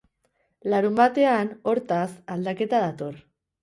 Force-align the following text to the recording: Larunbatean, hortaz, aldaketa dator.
Larunbatean, 0.75 1.53
hortaz, 1.73 2.11
aldaketa 2.39 2.85
dator. 2.91 3.27